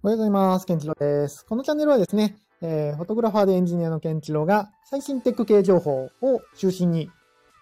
[0.00, 0.64] おはようございます。
[0.64, 1.44] ケンチロです。
[1.44, 7.10] このチャンネルはですね、えー、フォトグラファーでエンジニアのケンチロが最新テック系情報を中心に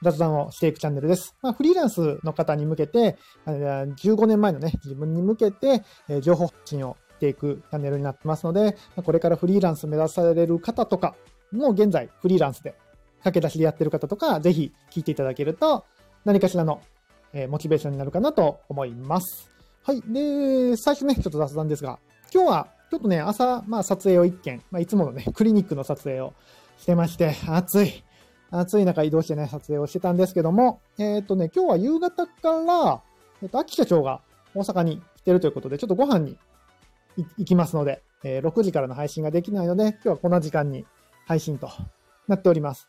[0.03, 1.35] 雑談をしていくチャンネルです。
[1.41, 11.17] まあ、フリーランスの方に向けて、15年前のね、自分に向けて、えー、情報発信をしていくチャンネルになってますので、まあ、これからフリーランス目指される方とか、
[11.53, 12.77] もう現在フリーランスで
[13.25, 15.85] 駆け出しでやってる方とか、ぜひ聞いていただけると、
[16.25, 16.81] 何かしらの、
[17.37, 19.51] え、モチベーションになるかなと思います。
[19.83, 20.01] はい。
[20.03, 21.99] で、最初ね、ちょっと雑談ですが、
[22.33, 26.33] 今日はちょっとね、朝、まあ撮影を一件、まあいつものね、クリニックの撮影を
[26.79, 28.05] してまして、暑い。
[28.51, 32.33] 暑い中移動してね、撮影をしてたんですけども、えっ、ー、とね、今日は夕方か
[32.65, 33.03] ら、
[33.43, 34.23] えっ、ー、と、秋社長が
[34.55, 36.39] 大阪に来てるということで、ちょっとご飯に
[37.39, 40.87] 行きますので、えー、6時からの配信ができないので、今日はこんな時間に
[41.27, 41.69] 配信と
[42.29, 42.89] なっております。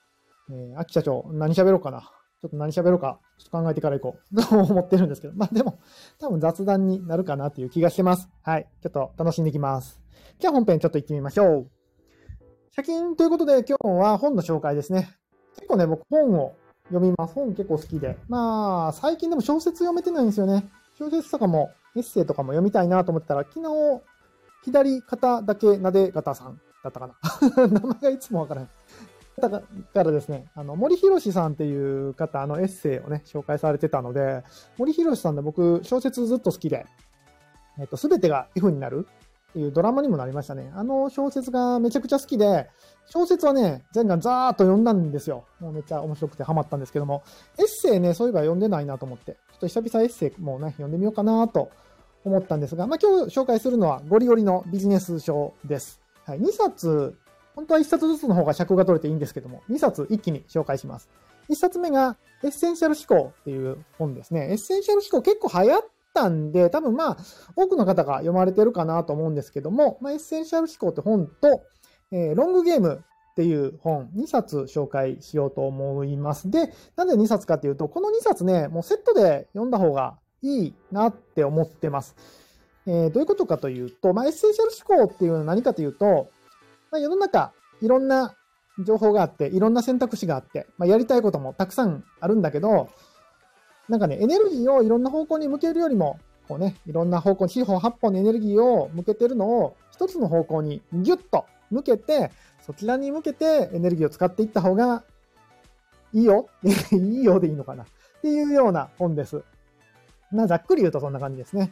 [0.50, 2.12] えー、秋社長、何喋ろうかな？
[2.42, 5.34] ちょっと何喋ろうか、ちょっと考えてから行こうと 思ってるんですけど。
[5.36, 5.80] まあでも、
[6.20, 8.30] 多分雑談になるかなっていう気がしてます。
[8.44, 8.68] はい。
[8.82, 10.00] ちょっと楽しんでいきます。
[10.40, 11.68] じゃあ本編ちょっと行ってみましょう。
[12.72, 15.10] シャキンということで今日は本の紹介ですね。
[15.56, 16.54] 結構ね、僕本を
[16.90, 17.34] 読みます。
[17.34, 18.18] 本結構好きで。
[18.28, 20.70] まあ、最近でも小説読めてないんですよね。
[20.98, 24.02] 小説とかも、エッセイとかも読みたいなと思ってたら、昨日、
[24.64, 27.16] 左肩だけなで方さんだったかな。
[27.68, 28.70] 名前がいつもわからない。
[29.40, 34.44] だからですね、あの、森博さんっていう方、あの、エッセイをね、紹介されてたので、
[34.78, 36.88] 森博さんで僕、小説ずっと好きで、
[37.80, 39.08] えっと、すべてが F になる
[39.50, 40.72] っていうドラマにもなりましたね。
[40.74, 42.68] あの小説がめちゃくちゃ好きで、
[43.06, 45.46] 小説はね、全巻ザーっと読んだんですよ。
[45.60, 47.24] もうめっちゃ面白くてハマったんですけども、
[47.60, 51.70] エッセイね、そういえば読んでないなと思って、ちょっと久々エッセイもね、読んでみようかなと
[52.26, 56.02] 思ったんですが、まあ今日紹介するのはゴリゴリのビジネス書です。
[56.26, 57.16] はい、2冊
[57.58, 61.10] 本当は1冊ずつの方が尺が取れていいんですけども、2冊一気に紹介します。
[61.50, 64.52] 1冊目が、エッセンシャル思考っていう本ですね。
[64.52, 65.82] エッセンシャル思考結構流行っ
[66.14, 67.18] たんで、多分まあ、
[67.56, 71.64] 多くの方が読まれてるかなと思うんですけども、まあ、エッセンシャル思考って本と、
[72.12, 76.52] えー、ロングゲームっていう本2冊紹介しようと思います。
[76.52, 82.16] で、なんで2冊かっていうと、この2冊ね、もうセットで読んだ方がいいなって思ってます。
[82.86, 86.30] えー、どういうことかというと、まあ、エッセンシャル思考っていうのは何かというと、
[86.92, 88.36] まあ、世の中、いろんな
[88.80, 92.90] 情報があって、いろんな選択肢があって、まあ、やりたいこともたくさんあるんだけど、
[93.90, 102.32] なんかね、エネルギーをいろんな方向に向けるよりも、こうね、いろんな方向、四方八方のエネルギーを向けてるのを、一つの方向にギュッと向けて、
[102.66, 105.04] そちらに向けてエネルギーを使っていった方が
[106.14, 106.50] いいよ
[106.92, 107.88] いいよでいいのかなっ
[108.22, 109.44] ていうような本です。
[110.32, 111.72] まあ、ざっくり言うとそんな感じですね。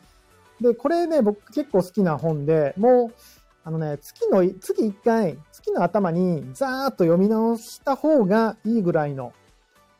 [0.62, 3.35] で、これね、僕結構好きな本で、もう、
[3.68, 9.34] あのね、月の、月1回、月の頭にザーッと読み直した方がいいぐらいの、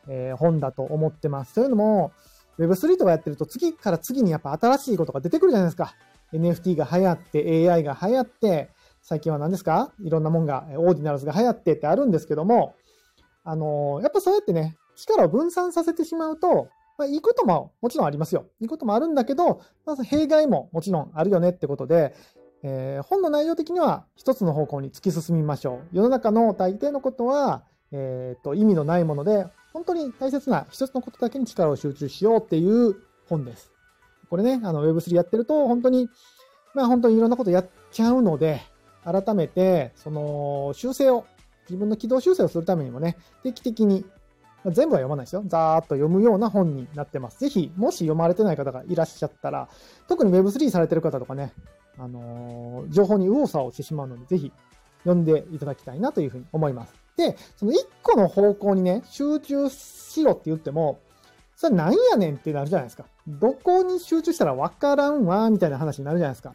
[0.08, 1.56] えー、本だと思ってます。
[1.56, 2.12] というのも、
[2.60, 5.96] Web3 とかやってると次から次にやっぱ新しいことが出てくるじゃないですか。
[6.32, 8.70] NFT が流行って、AI が流行って、
[9.02, 9.92] 最近は何ですか？
[10.00, 12.76] いろんなもんが、オーディナルズが流行ってってあるんですけども、
[13.44, 18.46] あのー、やっぱそうやってね、力を分散させてしまうと、まあ、いいことももちろんありますよ。
[18.60, 22.14] いいこともあるんだけど、まず弊害ももちろんあるよねってことで、
[22.68, 25.96] えー、本の内容的には一つの方向に突き進みましょう。
[25.96, 32.96] 世の中の大抵のことは、えー、と意味のないもので、本当に大切な一つのことだけに力を集中しようっていう
[33.30, 33.72] 本です。
[34.32, 36.10] これね、あの Web3 やってると、本当に、
[36.74, 38.64] まあ本当にいろんなことやっちゃうので、
[39.04, 41.26] 改めて、その修正を、
[41.70, 44.06] 自分の軌道修正をするためにもね、定期的に
[44.64, 45.44] まあ、全部は読まないですよ。
[45.46, 47.40] ざーっと読むような本になってます。
[47.40, 49.70] ぜひ、もし読まれてない方がいらっしゃったら、
[50.08, 51.54] 特に Web3 されてる方とかね、
[51.98, 54.52] あのー、情報に右往左往してしまうので、ぜひ
[55.04, 56.94] 読んでいただきたいなというふうに思います。
[57.18, 61.00] で、その1個の方向にね、集中しろって言っても、
[61.56, 63.06] それなんやねんってなるじゃないですか。
[63.28, 66.54] どこに集中したらわからんわ、みたいな話になるじゃないですか。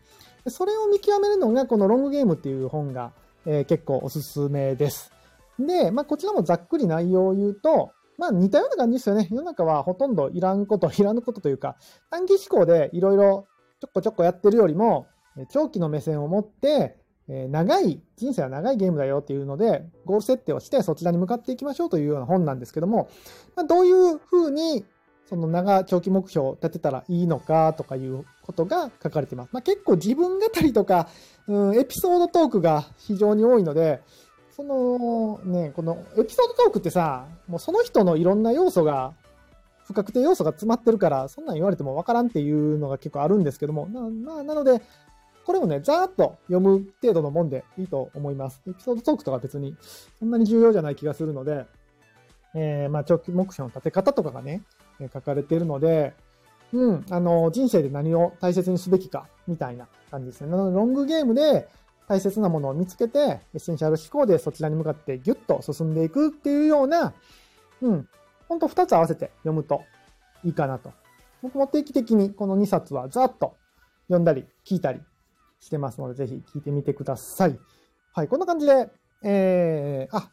[0.49, 3.12] それを見極めるのが、このロングゲームっていう本が、
[3.47, 5.12] えー、結構おすすめです。
[5.59, 9.29] で、まあ、こちらもざっくり内容を言うと、まあ似たような感じですよね。
[9.31, 11.77] 世の中はほとんどいらんこと、いらぬことというか、
[12.11, 13.47] 短期思考でいろいろ
[13.81, 15.06] ちょこちょこやってるよりも、
[15.48, 16.96] 長期の目線を持って、
[17.28, 23.08] え長い、人生は長いゲームだよっていうので、ゴール設定をしてそちらに向かっていきましょうというような本なんですけども、
[23.54, 24.84] ま、どういうふうに
[25.31, 29.50] その長、長期目標を立てたらいいのかとかいうことが書かれています。
[29.52, 31.08] まあ、結構自分語りとか、
[31.46, 34.02] うん、エピソードトークが非常に多いので、
[34.50, 39.14] そのね、このエピソードトークってさ、もうその人のいろんな要素が、
[39.84, 44.82] 不確定要素が詰まってるから、そんなん言われてもわからんっていうのが結構あるんですけども、まあ、なので、
[45.50, 48.62] これもね、ざーっと読む程度のもんでいいと思います。
[48.69, 49.75] エピソードトークとか別に
[50.20, 51.67] そんなに重要じゃない気がするので、
[52.55, 54.62] えー、まあ、長期目標の立て方とかがね、
[55.12, 56.14] 書かれているので、
[56.73, 60.52] うん、あの、人生で何を大切にすべきか、みたいな感じですね。
[60.52, 61.67] なので、ロングゲームで
[62.06, 67.12] 大切なものを見つけて、エッセンシャル思考でそちらに向かってギュッと進んでいくっていうような、
[67.82, 68.08] うん、
[68.49, 69.82] ほんと二つ合わせて読むと
[70.44, 70.93] いいかなと。
[71.43, 73.56] 僕も定期的にこの2冊はざっと
[74.06, 75.00] 読んだり聞いたり
[75.61, 77.59] してますので、ぜひ聞いてみてください。
[78.12, 78.91] はい、こんな感じで、
[79.23, 80.31] えー、あ、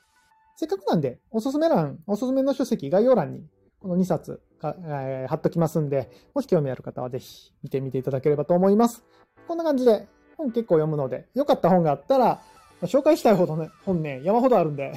[0.55, 3.47] せっかくなんで、おすすめ欄、おすすめの書籍概要欄に
[3.79, 9.03] この2冊か、えー、貼っときますんで、もし興味ある方はぜひ見てみていただければと思います。
[9.47, 10.07] こんな感じで
[10.37, 12.41] 本結構読むので、良かった本があったら、
[12.83, 14.93] 紹介したいほどね、本ね、山ほどあるんで、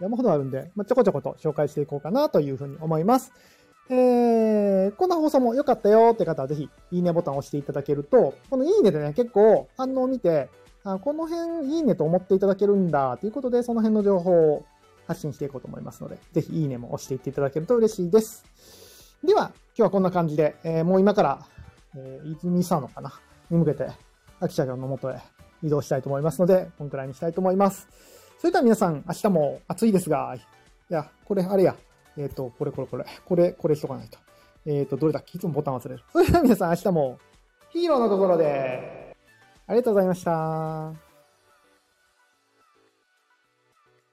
[0.00, 3.32] 山ほどあるんで、まあ、ちょこちょこと紹介していこうかなというふうに思います。
[3.88, 10.48] えー、こんな放送も良かったよって方はぜひ、いいねボタンを押していただけると、このいいねでね、結構反応を見て、
[10.84, 14.64] あこの辺いいねと思っていただけるんだということで、その辺の情報を
[15.06, 18.44] 発信していこうと思いますので、ぜひいいねも押していっていただけると嬉しいです。
[19.24, 21.46] では、今日はこんな感じで、えー、もう今から、
[21.96, 23.12] えー、泉佐野かな
[23.50, 23.88] に向けて、
[24.40, 25.20] 秋社長の元へ
[25.62, 27.88] 移動したいと思いますので、こんくらいにしたいと思います。
[28.38, 30.40] それでは皆さん、明日も暑いですが、い
[30.88, 31.74] や、これ、あれや、
[32.18, 34.18] えっ、ー、と、これこれこれ、これ、これしとかないと。
[34.66, 35.38] えっ、ー、と、どれだっけ？
[35.38, 36.02] いつもボタン忘れる。
[36.12, 37.18] それでは皆さん、明日も
[37.70, 39.16] ヒーローのところで、
[39.66, 41.05] ありがとうございました。